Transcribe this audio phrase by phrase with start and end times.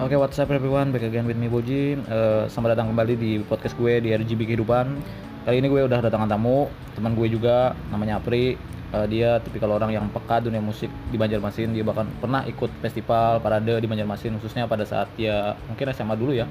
[0.00, 0.96] Oke, what's up everyone?
[0.96, 1.92] Back again with me Boji.
[1.92, 4.96] Eh, selamat datang kembali di podcast gue di RGB Kehidupan.
[5.44, 8.56] Kali ini gue udah kedatangan tamu, teman gue juga namanya Apri.
[8.96, 11.76] Eh, dia tipikal orang yang peka dunia musik di Banjarmasin.
[11.76, 16.32] Dia bahkan pernah ikut festival parade di Banjarmasin khususnya pada saat dia mungkin SMA dulu
[16.32, 16.48] ya.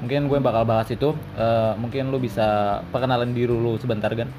[0.00, 1.12] Mungkin gue bakal bahas itu.
[1.36, 4.32] Eh, mungkin lu bisa perkenalan diri lu sebentar kan?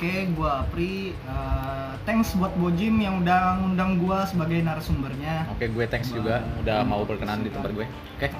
[0.00, 1.12] Oke, gua Apri.
[1.12, 5.44] Eh, thanks buat Bojim yang udah ngundang gua sebagai narasumbernya.
[5.52, 7.84] Oke, gue thanks juga udah mau berkenan di tempat gue.
[8.16, 8.32] Oke.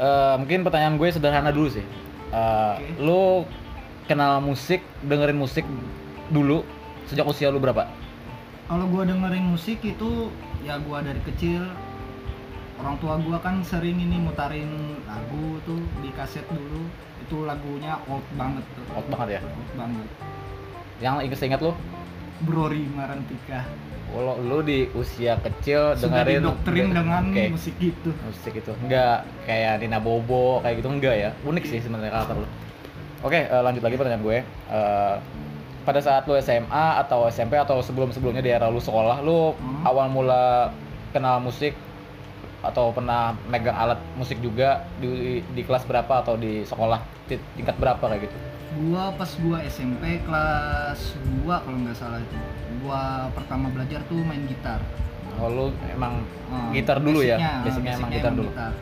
[0.00, 1.84] Eh, mungkin pertanyaan gue sederhana dulu sih.
[2.32, 3.04] Eh, Oke.
[3.04, 3.44] Lu
[4.08, 5.68] kenal musik, dengerin musik
[6.32, 6.64] dulu
[7.04, 7.84] sejak usia lu berapa?
[8.64, 10.32] Kalau gua dengerin musik itu
[10.64, 11.68] ya gua dari kecil
[12.80, 16.88] orang tua gua kan sering ini mutarin lagu tuh di kaset dulu.
[17.28, 18.82] Itu lagunya old banget tuh.
[18.96, 19.40] Old banget ya.
[19.44, 20.08] Old banget.
[21.00, 21.72] Yang inget ingat lu?
[22.40, 23.64] Brori Marantika.
[24.10, 28.10] Kalau lu di usia kecil Sudah dengerin didoktrin dengan Oke, musik itu.
[28.10, 28.72] musik itu.
[28.82, 31.30] Enggak kayak Nina Bobo kayak gitu enggak ya.
[31.42, 32.48] Unik sih sebenarnya karakter lu.
[33.20, 34.38] Oke, eh, lanjut lagi pertanyaan gue.
[34.42, 35.14] Eh,
[35.80, 39.86] pada saat lu SMA atau SMP atau sebelum-sebelumnya di era lu sekolah, lu Hmm.
[39.86, 40.74] awal mula
[41.12, 41.72] kenal musik
[42.60, 47.78] atau pernah megang alat musik juga di, di kelas berapa atau di sekolah ti- tingkat
[47.78, 48.36] berapa kayak gitu?
[48.70, 51.00] Gua pas gua SMP kelas
[51.42, 52.38] 2 kalau nggak salah itu.
[52.80, 54.78] Gua pertama belajar tuh main gitar.
[55.36, 57.38] Oh, lu emang Oh, gitar dulu ya?
[57.38, 58.50] basicnya, Basicnya emang gitar dulu.
[58.50, 58.72] gitar.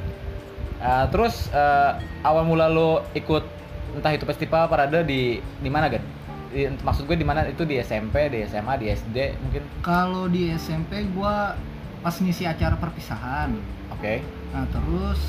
[0.78, 3.44] Uh, terus uh, awal mula lo ikut
[3.92, 6.05] entah itu festival parade di di mana kan?
[6.48, 9.62] Di, maksud gue di mana itu di SMP, di SMA, di SD mungkin?
[9.81, 11.56] Kalau di SMP gua
[11.98, 13.53] pas ngisi acara perpisahan.
[13.91, 14.22] Oke.
[14.48, 15.20] Nah, terus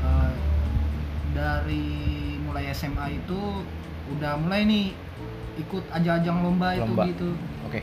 [0.00, 0.32] eh,
[1.32, 1.86] dari
[2.40, 3.40] mulai SMA itu
[4.16, 4.84] udah mulai nih
[5.58, 7.02] ikut ajang-ajang lomba, Lomba.
[7.04, 7.28] itu gitu.
[7.66, 7.80] Oke.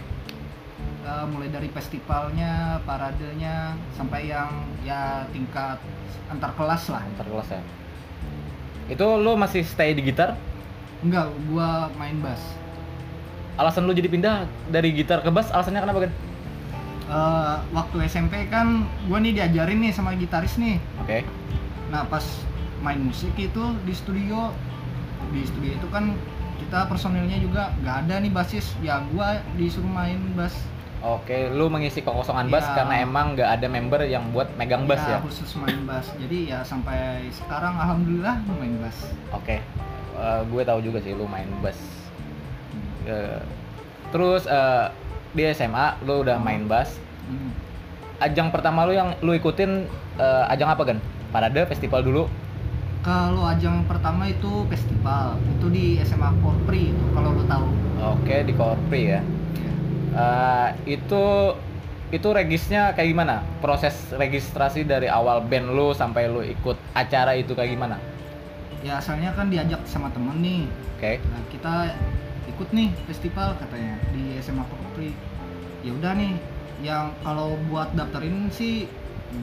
[1.06, 4.50] Eh, mulai dari festivalnya, paradenya sampai yang
[4.82, 5.78] ya tingkat
[6.32, 7.06] antar kelas lah.
[7.06, 7.62] Antar kelas ya.
[8.90, 10.34] Itu lo masih stay di gitar?
[11.06, 12.42] Enggak, gua main bass.
[13.56, 16.12] Alasan lo jadi pindah dari gitar ke bass alasannya kenapa kan?
[17.06, 20.82] Eh, waktu SMP kan gua nih diajarin nih sama gitaris nih.
[21.06, 21.22] Oke.
[21.94, 22.26] Nah pas
[22.82, 24.50] main musik itu di studio
[25.30, 26.16] di studio itu kan
[26.56, 30.56] kita personilnya juga nggak ada nih basis ya gua disuruh main bass
[31.06, 32.82] Oke, lu mengisi kekosongan bass Ya.
[32.82, 35.22] karena emang nggak ada member yang buat megang bass ya?
[35.22, 38.98] khusus main bass jadi ya sampai sekarang alhamdulillah gua main bass
[39.30, 39.62] Oke,
[40.16, 41.76] Eh, gue tahu juga sih lu main bass.
[43.04, 43.40] Eh,
[44.10, 44.88] terus eh,
[45.30, 46.96] di SMA lu udah main bass.
[47.28, 47.52] Hmm.
[48.18, 49.84] Ajang pertama lu yang lu ikutin
[50.16, 50.98] eh, ajang apa kan?
[51.30, 52.32] Parade, festival dulu.
[53.06, 57.68] Kalau ajang pertama itu festival itu di SMA Korpri itu kalau lo tahu
[58.18, 59.22] Oke, di Korpri ya.
[60.16, 61.24] Eh, itu
[62.10, 63.36] itu regisnya kayak gimana?
[63.62, 67.98] Proses registrasi dari awal band lu sampai lu ikut acara itu kayak gimana?
[68.86, 71.18] ya asalnya kan diajak sama temen nih Oke.
[71.18, 71.74] Nah, kita
[72.48, 75.12] ikut nih festival katanya di SMA Kopri.
[75.84, 76.40] Ya udah nih,
[76.80, 78.88] yang kalau buat daftarin sih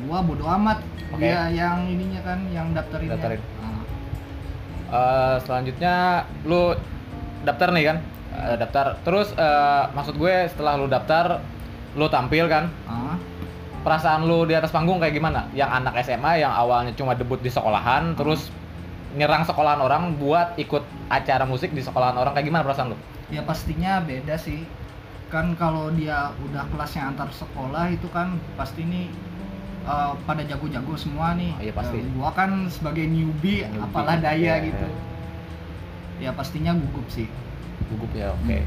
[0.06, 0.78] gua bodo amat.
[1.12, 1.28] Oke.
[1.28, 3.08] Dia yang ininya kan yang daftarin.
[3.12, 3.40] Daftarin.
[4.92, 6.76] Eh, selanjutnya lu
[7.48, 7.96] daftar nih kan?
[8.32, 9.00] Eh, daftar.
[9.00, 11.40] Terus eh, maksud gue setelah lu daftar,
[11.96, 12.68] lu tampil kan?
[13.82, 15.50] Perasaan lu di atas panggung kayak gimana?
[15.56, 18.46] Yang anak SMA yang awalnya cuma debut di sekolahan, terus
[19.18, 22.98] nyerang sekolahan orang buat ikut acara musik di sekolahan orang kayak gimana perasaan lu?
[23.32, 24.62] Ya pastinya beda sih.
[25.34, 29.08] Kan kalau dia udah kelasnya antar sekolah itu kan pasti nih
[29.82, 31.52] eh, pada jago-jago semua nih.
[31.58, 31.98] Oh, iya, pasti.
[31.98, 34.86] Eh, gua kan sebagai newbie, Newbie, apalah daya iya, gitu.
[36.22, 37.26] Ya pastinya gugup sih.
[37.90, 38.62] Gugup ya, oke.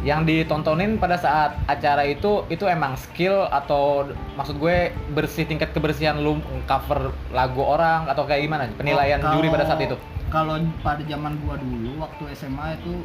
[0.00, 6.16] Yang ditontonin pada saat acara itu itu emang skill atau maksud gue bersih tingkat kebersihan
[6.16, 8.64] lu cover lagu orang atau kayak gimana?
[8.80, 10.00] Penilaian Oh, juri pada saat itu.
[10.32, 13.02] Kalau pada zaman gua dulu waktu SMA itu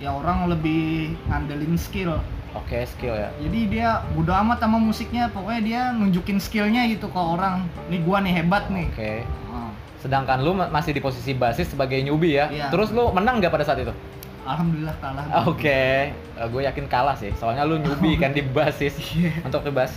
[0.00, 2.18] ya orang lebih ngandelin skill.
[2.52, 3.30] Oke, skill ya.
[3.38, 7.62] Jadi dia bodo amat sama musiknya, pokoknya dia nunjukin skillnya gitu ke orang.
[7.86, 8.90] Nih gua nih hebat nih.
[8.90, 9.12] Oke.
[9.46, 12.46] Ah, Sedangkan lu ma- masih di posisi basis sebagai newbie ya.
[12.48, 12.66] Iya.
[12.68, 13.94] Terus lu menang nggak pada saat itu?
[14.42, 15.24] Alhamdulillah kalah.
[15.44, 17.30] Oke, Eh, gue yakin kalah sih.
[17.34, 19.44] Soalnya lu newbie kan di basis Iya.
[19.44, 19.94] untuk di bass.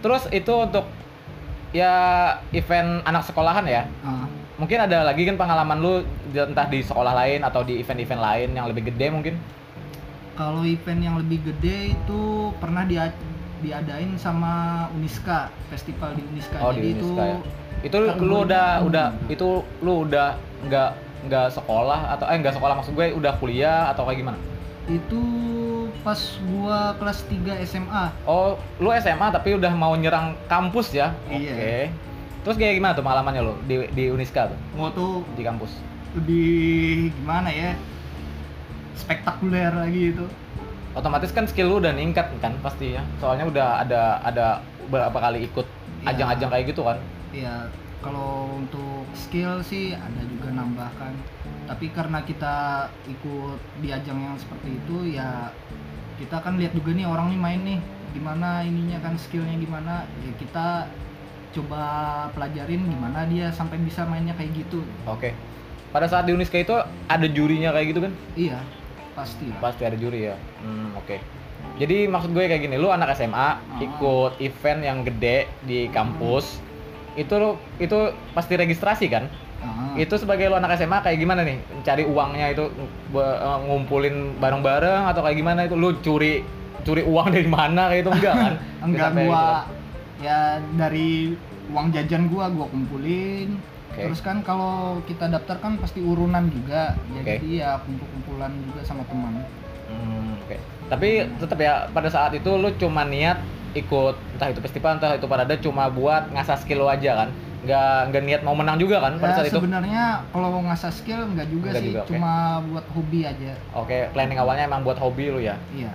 [0.00, 0.88] Terus itu untuk
[1.70, 1.92] ya
[2.50, 3.86] event anak sekolahan ya.
[4.00, 5.92] Ah, Mungkin ada lagi kan pengalaman lu
[6.32, 9.34] entah di sekolah lain atau di event-event lain yang lebih gede mungkin?
[10.34, 12.20] Kalau event yang lebih gede itu
[12.58, 13.10] pernah dia
[13.58, 14.52] diadain sama
[14.92, 16.58] Uniska, festival di Uniska.
[16.58, 17.38] Oh, Jadi di itu Uniska ya.
[17.80, 18.88] Itu Kan lu udah Hmm.
[18.88, 19.48] udah itu
[19.80, 20.28] lu udah
[20.62, 20.90] nggak
[21.24, 24.38] nggak sekolah atau eh nggak sekolah maksud gue udah kuliah atau kayak gimana?
[24.84, 25.24] itu
[26.04, 31.16] pas gua kelas 3 SMA Oh, lu SMA tapi udah mau nyerang kampus ya?
[31.24, 31.40] Oke.
[31.40, 31.88] Iya.
[32.44, 35.72] Terus kayak gimana tuh pengalamannya lo di di Uniska tuh gua tuh di kampus?
[36.12, 37.72] lebih gimana ya
[38.94, 40.26] spektakuler lagi itu
[40.94, 43.02] Otomatis kan skill lu udah ningkat kan pasti ya.
[43.18, 44.46] Soalnya udah ada ada
[44.86, 45.66] beberapa kali ikut
[46.04, 46.12] Iya.
[46.14, 46.98] ajang-ajang kayak gitu kan.
[47.32, 47.66] ya
[47.98, 51.16] kalau untuk skill sih ada juga nambahkan
[51.64, 52.54] tapi karena kita
[53.08, 55.48] ikut di ajang yang seperti itu ya
[56.14, 57.80] kita kan lihat juga nih orang nih main nih
[58.12, 60.66] gimana ininya kan skillnya gimana ya kita
[61.50, 61.82] coba
[62.36, 65.32] pelajarin gimana dia sampai bisa mainnya kayak gitu Oke.
[65.88, 66.76] Pada saat di Uniska itu
[67.08, 68.12] ada jurinya kayak gitu kan?
[68.36, 68.60] iya
[69.14, 70.36] pasti Pasti ada juri ya.
[70.60, 71.16] Hmm, oke.
[71.74, 73.48] Jadi maksud gue kayak gini, lu anak SMA
[73.80, 76.60] ikut event yang gede di kampus.
[77.14, 77.98] Itu lu- itu
[78.30, 79.26] pasti registrasi kan?
[79.58, 81.56] Ah, Itu sebagai lu anak SMA kayak gimana nih?
[81.80, 82.68] Cari uangnya itu
[83.12, 85.74] eh, ngumpulin bareng-bareng atau kayak gimana itu?
[85.74, 86.44] Lu curi
[86.84, 88.52] curi uang dari mana kayak itu enggak kan?
[88.86, 89.62] enggak gitu gua kan?
[90.20, 90.38] ya
[90.76, 91.34] dari
[91.72, 93.56] uang jajan gua gua kumpulin
[93.94, 94.02] Oke.
[94.04, 99.46] terus kan kalau kita daftar kan pasti urunan juga jadi ya kumpul-kumpulan juga sama teman
[99.84, 100.56] Hmm, oke.
[100.88, 101.08] Tapi
[101.38, 103.36] tetap ya pada saat itu lu cuma niat
[103.72, 107.28] ikut entah itu festival entah itu parade cuma buat ngasah skill lu aja kan?
[107.62, 109.56] Nggak nggak niat mau menang juga kan pada ya saat itu?
[109.56, 112.08] sebenarnya kalau ngasah skill enggak juga Nggak sih juga, oke.
[112.10, 112.32] cuma
[112.64, 115.54] buat hobi aja Oke, planning awalnya emang buat hobi lu ya.
[115.70, 115.92] iya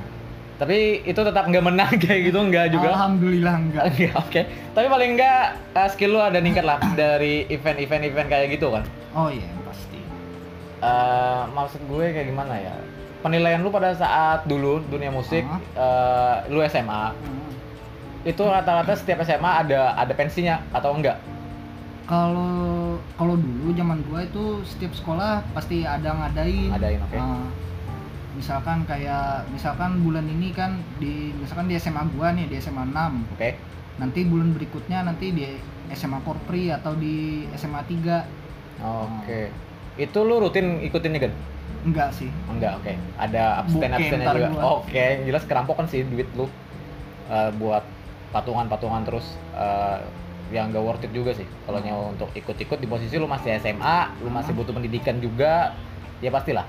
[0.59, 2.91] Tapi itu tetap nggak menang kayak gitu enggak juga?
[2.91, 4.41] alhamdulillah enggak Enggak, oke.
[4.69, 5.41] Tapi paling enggak
[5.71, 8.83] eh, skill lu ada ningkat lah dari event-event event kayak gitu kan.
[9.11, 9.97] oh iya pasti
[10.79, 12.75] Eh, maksud gue kayak gimana ya?
[13.19, 15.59] Penilaian lu pada saat dulu dunia musik, Ah.
[15.75, 17.51] eh, lu SMA, Hmm.
[18.21, 21.15] itu rata-rata setiap SMA ada ada pensinya atau enggak?
[22.06, 22.50] kalau
[23.13, 27.13] kalau dulu zaman gua itu setiap sekolah pasti ada ngadain Ngadain, oke.
[27.13, 27.45] Nah,
[28.39, 33.36] misalkan kayak misalkan bulan ini kan di misalkan di SMA gua nih di SMA 6
[33.36, 33.59] Oke.
[34.00, 35.44] nanti bulan berikutnya nanti di
[35.91, 39.51] SMA Korpri atau di SMA 3 Oke.
[40.00, 41.33] Itu lu rutin ikutinnya kan?
[41.80, 42.91] enggak sih Enggak, oke.
[43.15, 44.83] Ada abstain ntar juga.
[44.83, 46.47] Oke, jelas kerampokan sih duit lu
[47.30, 47.85] Eh, buat
[48.33, 50.01] patungan-patungan terus eh,
[50.50, 51.45] yang gak worth it juga sih.
[51.45, 55.77] Kalau nyawa untuk ikut-ikut di posisi lu masih SMA, lu masih butuh pendidikan juga,
[56.25, 56.65] ya pastilah.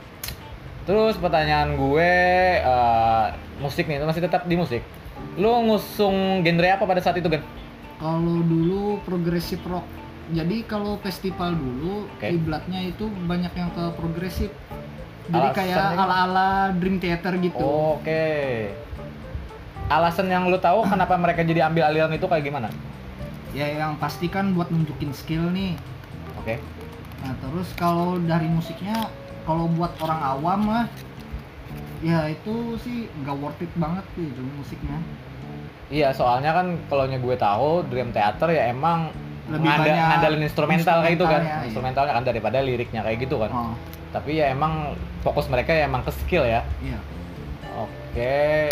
[0.90, 2.12] Terus pertanyaan gue
[2.58, 3.26] eh,
[3.62, 4.82] musik nih, masih tetap di musik.
[5.38, 7.46] Lu ngusung genre apa pada saat itu kan?
[8.00, 9.84] kalau dulu progresif rock
[10.32, 12.32] jadi kalau festival dulu Oke.
[12.32, 14.50] kiblatnya itu banyak yang ke progresif
[15.30, 17.62] jadi kayak ala-ala Dream Theater gitu
[18.00, 18.74] Oke.
[19.86, 22.70] Alasan yang lu tahu kenapa mereka jadi ambil aliran itu kayak gimana?
[23.50, 25.76] ya yang pasti kan buat nunjukin skill nih
[26.40, 26.56] Oke.
[27.20, 28.96] Nah terus kalau dari musiknya
[29.50, 30.84] kalau buat orang awam lah
[31.98, 35.02] ya itu sih nggak worth it banget gitu musiknya
[35.90, 39.10] Iya, soalnya kan kalau gue tahu Dream Theater ya emang
[39.50, 41.42] Lebih banyak ngandalin instrumental kayak gitu kan.
[41.42, 41.66] instrumentalnya, iya.
[41.66, 43.50] Instrumentalnya kan daripada liriknya kayak gitu kan.
[43.50, 43.74] oh
[44.14, 44.94] Tapi ya emang
[45.26, 46.62] fokus mereka ya emang ke skill ya.
[46.78, 46.94] iya
[47.74, 48.70] Oke.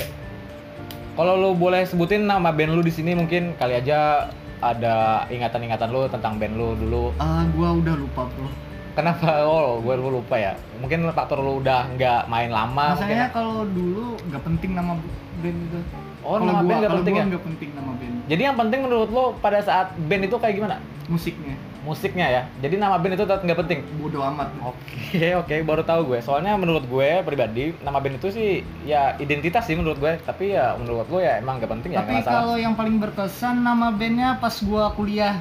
[1.18, 4.30] Kalau lu boleh sebutin nama band lu di sini mungkin kali aja
[4.62, 7.10] ada ingatan-ingatan lu tentang band lu dulu.
[7.18, 8.67] Ah, gua udah lupa bro
[8.98, 9.46] Kenapa?
[9.46, 10.58] Oh, gue lu lupa ya.
[10.76, 13.06] Mungkin faktor lu udah nggak main lama mungkin.
[13.06, 13.30] Masalahnya ya.
[13.30, 14.92] kalau dulu nggak penting nama
[15.38, 15.78] band itu
[16.18, 17.26] Oh, Kalau nama gua- band nggak penting gua ya?
[17.30, 20.76] nggak penting nama band Jadi yang penting menurut lu pada saat band itu kayak gimana?
[21.08, 22.42] musiknya Musiknya ya.
[22.58, 23.80] Jadi nama band itu tetap nggak penting.
[23.96, 26.18] bodoh amat Oke oke baru tahu gue.
[26.20, 28.48] Soalnya menurut gue pribadi nama band itu sih
[28.82, 30.18] ya identitas sih menurut gue.
[30.20, 32.40] Tapi ya menurut gue ya emang gak penting ya tapi nggak masalah.
[32.42, 35.38] kalau yang paling berkesan nama bandnya pas gua kuliah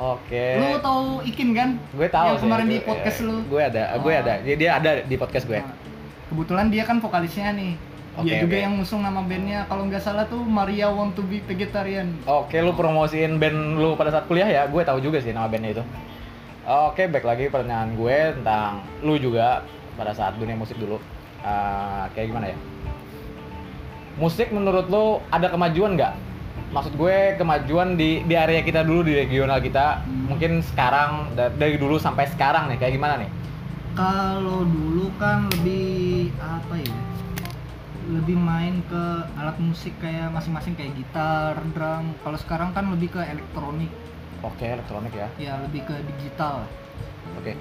[0.00, 0.46] Oke.
[0.56, 2.44] lu tahu Ikin kan Gue tahu yang sih.
[2.44, 3.36] kemarin di Gue- podcast lu.
[3.44, 4.22] Gue ada, gue Oh.
[4.22, 4.34] ada.
[4.40, 5.60] Jadi dia ada di podcast gue.
[5.60, 5.76] Nah,
[6.26, 7.72] kebetulan dia kan vokalisnya nih
[8.12, 11.38] Oke, dia juga yang ngusung nama bandnya kalau nggak salah tuh Maria Want to be
[11.40, 14.62] Vegetarian Oke, lu promosiin band lu pada saat kuliah ya?
[14.64, 15.84] Gue tahu juga sih nama bandnya itu.
[16.62, 19.62] Oke, back lagi pertanyaan gue tentang lu juga
[19.94, 20.96] pada saat dunia musik dulu.
[21.40, 22.56] Eh, kayak gimana ya?
[24.16, 26.12] Musik menurut lu ada kemajuan nggak?
[26.70, 30.06] Maksud gue kemajuan di di area kita dulu di regional kita.
[30.06, 30.30] Hmm.
[30.30, 33.30] Mungkin sekarang da- dari dulu sampai sekarang nih kayak gimana nih?
[33.90, 36.96] kalau dulu kan lebih apa ya
[38.10, 39.04] lebih main ke
[39.38, 42.10] alat musik kayak masing-masing kayak gitar, drum.
[42.26, 43.92] Kalau sekarang kan lebih ke elektronik,
[44.42, 45.28] Oke, elektronik ya.
[45.38, 46.66] ya lebih ke digital.
[47.38, 47.54] Oke.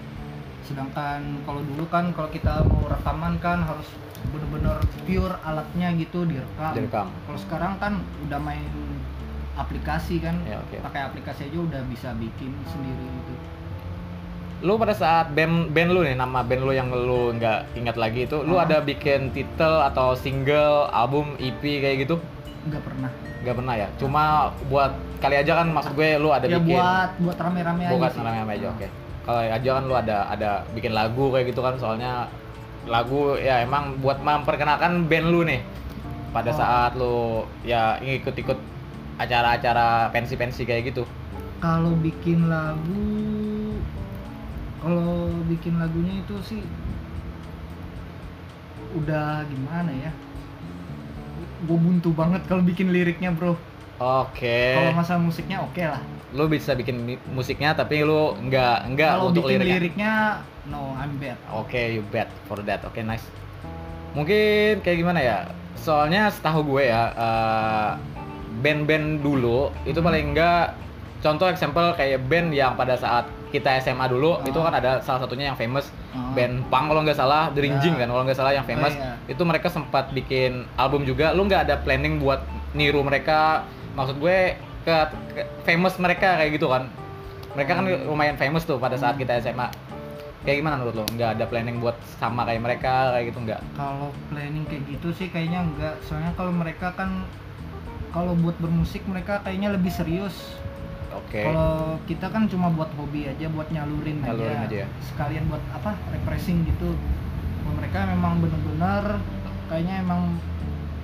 [0.66, 3.86] Sedangkan kalau dulu kan kalau kita mau rekaman kan harus
[4.34, 6.74] bener-bener pure alatnya gitu direkam.
[6.74, 7.08] Direkam.
[7.30, 7.94] Kalau sekarang kan
[8.26, 8.66] udah main
[9.60, 10.80] aplikasi kan, Ya, oke.
[10.82, 13.34] pakai aplikasi aja udah bisa bikin sendiri gitu.
[14.60, 18.24] Lu pada saat band band lu nih nama band lu yang lu nggak ingat lagi
[18.24, 18.64] itu, lu Ah.
[18.64, 22.18] ada bikin titel atau single, album, EP kayak gitu?
[22.62, 23.08] nggak pernah
[23.40, 24.24] nggak pernah ya cuma
[24.68, 28.20] buat kali aja kan maksud gue lu ada ya bikin buat buat rame-rame aja sih.
[28.20, 28.88] rame-rame aja oke
[29.24, 32.28] kalau aja kan lu ada ada bikin lagu kayak gitu kan soalnya
[32.84, 35.64] lagu ya emang buat memperkenalkan band lu nih
[36.30, 36.58] pada Oh.
[36.60, 37.16] saat lu
[37.64, 38.60] ya ikut-ikut
[39.20, 41.04] acara-acara pensi-pensi kayak gitu?
[41.60, 43.04] Kalau bikin lagu
[44.80, 46.64] kalau bikin lagunya itu sih
[48.96, 50.12] udah gimana ya?
[51.68, 53.60] Gue buntu banget kalau bikin liriknya bro.
[54.00, 54.80] Oke.
[54.80, 56.00] Kalau masalah musiknya oke lah.
[56.32, 59.76] Lu bisa bikin musiknya tapi lu nggak nggak kalau untuk bikin liriknya?
[59.76, 60.14] liriknya
[60.72, 61.36] no I'm bad.
[61.52, 62.80] Oke, you bet for that.
[62.88, 63.28] Oke, nice.
[64.16, 65.38] Mungkin kayak gimana ya?
[65.76, 67.92] Soalnya setahu gue ya, eh,
[68.60, 70.76] band-band dulu itu paling enggak
[71.20, 74.46] contoh example kayak band yang pada saat kita SMA dulu Oh.
[74.46, 76.32] itu kan ada salah satunya yang famous Oh.
[76.32, 78.00] band punk kalau nggak salah The Rinjing Ya.
[78.00, 79.18] kan kalau nggak salah yang famous iya.
[79.26, 84.54] itu mereka sempat bikin album juga lu nggak ada planning buat niru mereka maksud gue
[84.82, 84.96] ke,
[85.34, 86.88] ke famous mereka kayak gitu kan
[87.52, 88.06] mereka kan Hmm.
[88.06, 89.22] lumayan famous tuh pada saat Hmm.
[89.22, 89.68] kita SMA
[90.40, 94.08] kayak gimana menurut lo nggak ada planning buat sama kayak mereka kayak gitu nggak kalau
[94.30, 97.28] planning kayak gitu sih kayaknya enggak soalnya kalau mereka kan
[98.10, 100.58] kalau buat bermusik mereka kayaknya lebih serius
[101.14, 104.68] oke kalau kita kan cuma buat hobi aja buat nyalurin, Nyalurin aja.
[104.70, 104.88] aja ya.
[105.14, 106.94] sekalian buat apa refreshing gitu
[107.64, 109.04] kalau mereka memang bener-bener
[109.70, 110.38] kayaknya emang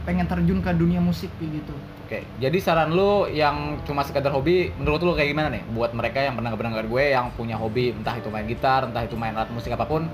[0.05, 4.69] pengen terjun ke dunia musik kayak gitu Oke, jadi saran lu yang cuma sekedar hobi,
[4.77, 5.65] menurut lu kayak gimana nih?
[5.73, 9.17] Buat mereka yang pernah dengar gue yang punya hobi, entah itu main gitar, entah itu
[9.17, 10.05] main alat musik apa pun,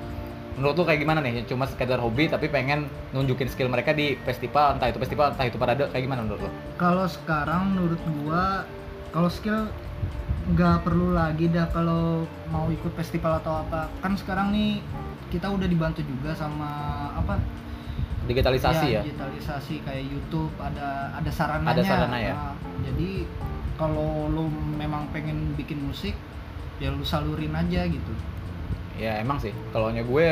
[0.58, 1.48] menurut lu kayak gimana nih?
[1.48, 5.55] Cuma sekedar hobi tapi pengen nunjukin skill mereka di festival, entah itu festival, entah itu
[5.55, 6.50] parade, kayak gimana menurut lu?
[6.75, 8.67] kalau sekarang menurut gua
[9.12, 9.67] kalau skill
[10.51, 14.81] nggak perlu lagi dah kalau mau ikut festival atau apa kan sekarang nih
[15.29, 16.67] kita udah dibantu juga sama
[17.15, 17.38] apa
[18.25, 19.01] Digitalisasi ya?
[19.01, 22.34] digitalisasi kayak YouTube ada ada sarananya Ada sarana ya?
[22.34, 22.53] Nah,
[22.86, 23.25] jadi
[23.77, 24.46] kalau lu
[24.77, 26.13] memang pengen bikin musik
[26.77, 28.13] ya lu salurin aja gitu
[29.00, 30.29] Ya emang sih, kalau gue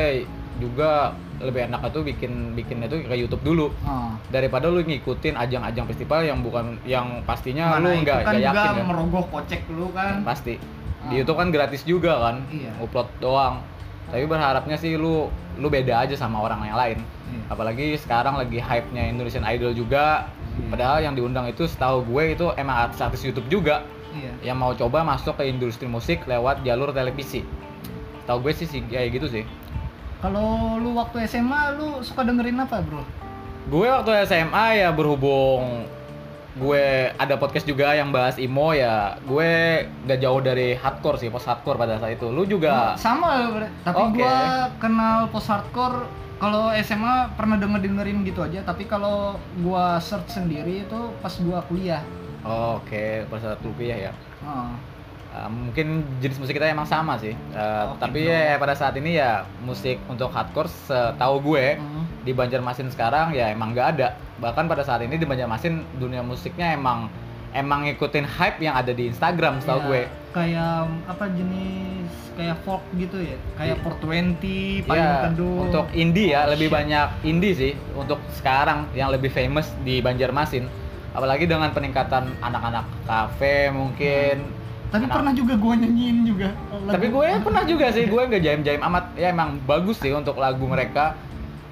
[0.60, 3.68] juga lebih enak itu bikin bikinnya tuh ke YouTube dulu.
[3.88, 8.72] Ah, daripada lu ngikutin ajang-ajang festival yang bukan yang pastinya mana lu nggak kan yakin
[8.76, 8.86] kan?
[8.86, 10.22] merogoh kocek lu kan.
[10.28, 10.60] Pasti.
[11.00, 11.16] Ah.
[11.16, 12.76] di YouTube kan gratis juga kan Iya.
[12.84, 13.64] upload doang.
[14.12, 17.00] Tapi berharapnya sih lu lu beda aja sama orang yang lain.
[17.30, 17.46] Iya.
[17.54, 20.28] apalagi sekarang lagi hype-nya Indonesian Idol juga.
[20.60, 20.76] Iya.
[20.76, 23.88] padahal yang diundang itu setahu gue itu emang artis-artis YouTube juga.
[24.12, 24.52] Iya.
[24.52, 27.48] Yang mau coba masuk ke industri musik lewat jalur televisi
[28.30, 29.44] tahu gue sih sih kayak gitu sih.
[30.22, 33.02] Kalau lu waktu SMA lu suka dengerin apa bro?
[33.74, 35.90] Gue waktu SMA ya berhubung
[36.60, 41.48] gue ada podcast juga yang bahas emo ya gue gak jauh dari hardcore sih post
[41.48, 42.28] hardcore pada saat itu.
[42.30, 42.94] Lu juga?
[43.00, 43.68] Sama bre.
[43.82, 44.22] tapi Oke.
[44.22, 46.06] gua kenal post hardcore
[46.40, 48.60] kalau SMA pernah denger dengerin gitu aja.
[48.68, 52.04] Tapi kalau gua search sendiri itu pas gua kuliah.
[52.44, 54.14] Oh, oke pada saat kuliah ya.
[54.44, 54.76] Ah,
[55.30, 58.34] Uh, mungkin jenis musik kita emang sama sih Uh, Oke, tapi bro.
[58.34, 62.26] ya pada saat ini ya musik untuk hardcore setahu gue hmm.
[62.26, 66.74] di Banjarmasin sekarang ya emang nggak ada bahkan pada saat ini di Banjarmasin dunia musiknya
[66.74, 67.14] emang
[67.54, 72.82] emang ngikutin hype yang ada di Instagram setahu Ya, gue kayak apa jenis kayak folk
[72.98, 73.86] gitu ya kayak Iya.
[73.86, 76.78] 420 payung Ya, teduh untuk indie ya, Oh, lebih shit.
[76.78, 80.66] banyak indie sih untuk sekarang yang lebih famous di Banjarmasin.
[81.10, 84.58] Apalagi dengan peningkatan anak-anak kafe mungkin.
[84.90, 86.50] Tapi anak- pernah juga gua nyanyiin juga
[86.90, 89.06] Tapi gue pernah juga sih, gue nggak jaim-jaim amat.
[89.14, 91.14] Ya emang bagus sih untuk lagu mereka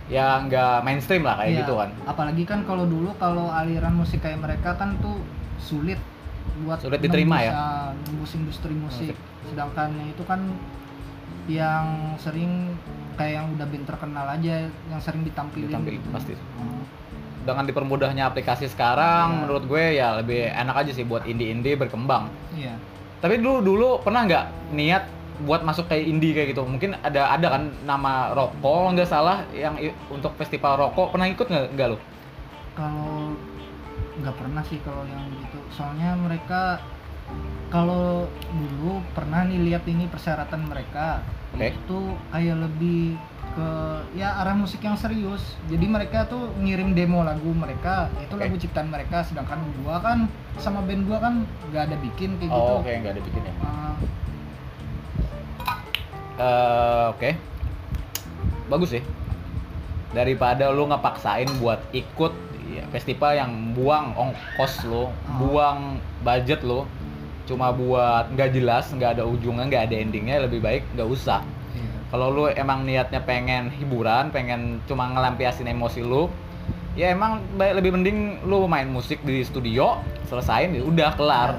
[0.07, 1.89] yang nggak mainstream lah kayak Iya, gitu kan.
[2.05, 5.19] apalagi kan kalau dulu kalau aliran musik kayak mereka kan tuh
[5.57, 5.99] sulit
[6.63, 7.51] buat Sulit diterima nembus, ya?
[7.53, 9.11] ah, nembus industri musik.
[9.11, 9.17] Musik.
[9.45, 10.39] Sedangkan itu kan
[11.47, 12.75] yang sering
[13.15, 15.67] kayak yang udah band terkenal aja yang sering ditampilin.
[15.67, 16.09] Ditampilin, gitu.
[16.11, 16.33] pasti.
[16.35, 16.83] Hmm.
[17.43, 19.39] Dengan dipermudahnya aplikasi sekarang, Iya.
[19.41, 22.27] menurut gue ya lebih enak aja sih buat indie-indie berkembang.
[22.53, 22.75] Iya.
[23.17, 24.45] Tapi dulu dulu pernah nggak
[24.77, 25.03] niat
[25.45, 26.65] buat masuk kayak indie kayak gitu?
[26.65, 29.77] Mungkin ada ada kan nama rokok nggak salah yang
[30.09, 31.97] untuk festival rokok pernah ikut nggak nggak lo?
[32.77, 33.33] Kalau
[34.21, 35.59] nggak pernah sih kalau yang gitu.
[35.73, 36.81] Soalnya mereka
[37.67, 41.21] kalau dulu pernah nih lihat ini persyaratan mereka
[41.55, 41.71] Oke.
[41.71, 41.99] itu
[42.33, 43.15] kayak lebih
[43.57, 43.69] ke
[44.13, 45.57] ya arah musik yang serius.
[45.65, 48.43] Jadi mereka tuh ngirim demo lagu mereka, itu Oke.
[48.45, 49.25] lagu ciptaan mereka.
[49.25, 50.29] Sedangkan gua kan
[50.61, 51.33] sama band gua kan
[51.73, 52.61] nggak ada bikin kayak gitu.
[52.61, 53.53] Oh, oke nggak ada bikin ya.
[53.63, 53.95] Ah,
[56.37, 57.29] Eh, oke.
[58.69, 59.03] Bagus sih.
[60.13, 62.33] Daripada lu ngepaksain buat ikut
[62.69, 65.09] ya, festival yang buang ongkos lo,
[65.41, 66.85] buang budget lo,
[67.47, 71.41] cuma buat nggak jelas, nggak ada ujungnya, nggak ada endingnya, lebih baik nggak usah.
[71.73, 71.87] iya.
[72.11, 76.27] Kalau lu emang niatnya pengen hiburan, pengen cuma ngelampiasin emosi lu,
[76.99, 81.55] ya emang ba- lebih mending lu main musik di studio selesain ya udah kelar.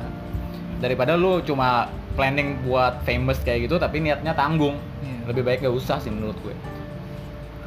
[0.79, 4.77] Daripada lu cuma planning buat famous kayak gitu tapi niatnya tanggung.
[5.01, 5.31] Iya.
[5.31, 6.57] lebih baik gak usah sih menurut gue.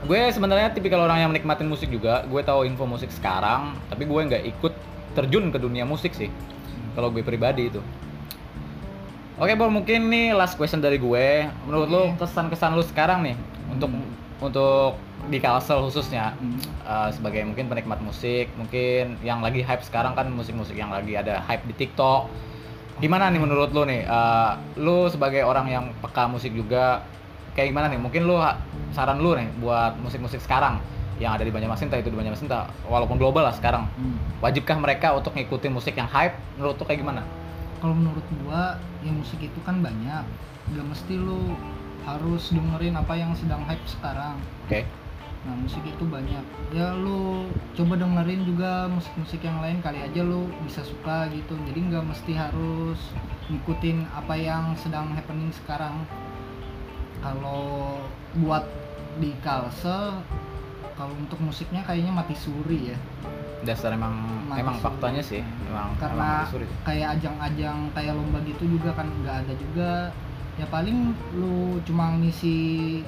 [0.09, 2.25] Gue sebenarnya tipikal orang yang menikmatin musik juga.
[2.25, 4.73] Gue tahu info musik sekarang tapi gue nggak ikut
[5.13, 6.27] terjun ke dunia musik sih.
[6.97, 7.79] Kalau gue pribadi itu
[9.41, 11.49] oke Bol mungkin nih last question dari gue.
[11.65, 12.21] Menurut lu Oke.
[12.21, 13.35] kesan-kesan lu sekarang nih
[13.73, 13.89] untuk
[14.37, 16.57] untuk di Kalsel khususnya Hmm.
[16.85, 21.41] uh, sebagai mungkin penikmat musik mungkin yang lagi hype sekarang kan musik-musik yang lagi ada
[21.49, 22.29] hype di TikTok.
[23.01, 24.05] Gimana nih menurut lu nih?
[24.05, 27.01] Uh, lu sebagai orang yang peka musik juga
[27.57, 27.97] kayak gimana nih?
[27.97, 28.37] Mungkin lu
[28.93, 30.77] saran lu nih buat musik-musik sekarang
[31.21, 33.89] yang ada di Banjarmasin entah itu di Banjarmasin entah walaupun global lah sekarang.
[33.97, 34.17] Hmm.
[34.41, 36.33] wajibkah mereka untuk ngikutin musik yang hype?
[36.57, 37.21] Menurut lu kayak gimana?
[37.77, 40.25] Kalau menurut gua ya musik itu kan banyak.
[40.71, 41.53] Gak mesti lu
[42.05, 44.37] harus dengerin apa yang sedang hype sekarang.
[44.65, 44.85] Oke.
[45.41, 46.45] Nah musik itu banyak.
[46.73, 51.57] Ya lu coba dengerin juga musik-musik yang lain kali aja lu bisa suka gitu.
[51.69, 52.99] Jadi nggak mesti harus
[53.49, 56.05] ngikutin apa yang sedang happening sekarang.
[57.21, 58.01] Kalau
[58.37, 58.65] buat
[59.19, 60.23] di Kalsel
[60.95, 62.97] kalau untuk musiknya kayaknya mati suri ya
[63.61, 64.13] dasar emang
[64.51, 69.53] emang faktanya sih emang karena emang kayak ajang-ajang kayak lomba gitu juga kan nggak ada
[69.55, 69.91] juga
[70.55, 70.97] ya paling
[71.33, 73.01] lu cuma ngisi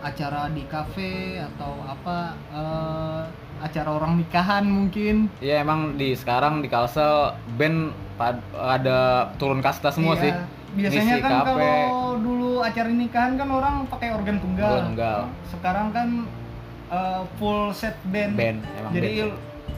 [0.00, 2.16] acara di kafe atau apa
[2.48, 3.22] eh,
[3.60, 8.98] acara orang nikahan mungkin Iya emang di sekarang di Kalsel band pad- ada
[9.36, 10.22] turun kasta semua Iya.
[10.24, 10.32] sih.
[10.72, 11.52] biasanya Ngisi kan kafe.
[11.52, 15.18] kalau dulu acara nikahan kan orang pakai organ tunggal Organ tunggal.
[15.46, 16.08] sekarang kan
[16.88, 19.32] eh, full set band, Band, emang jadi band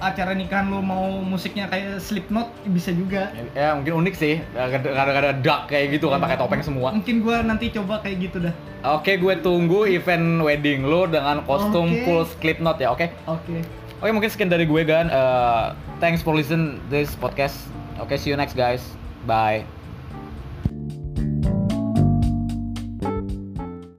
[0.04, 4.44] acara nikahan lu mau musiknya kayak Slipknot bisa juga Ya mungkin unik sih.
[4.52, 6.92] Kadang-kadang dark kayak gitu kan pakai topeng semua.
[6.92, 11.88] mungkin gua nanti coba kayak gitu dah Oke, gue tunggu event wedding lu dengan kostum
[12.04, 13.08] full Slipknot ya, oke?
[13.25, 13.56] oke
[14.04, 15.08] Oke, mungkin sekian dari gue kan.
[15.08, 17.56] Uh, thanks for listen this podcast.
[17.96, 18.84] Oke, see you next guys.
[19.25, 19.64] Bye.